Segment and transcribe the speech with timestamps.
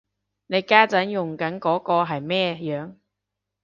[0.47, 2.95] 你家陣用緊嗰個係咩樣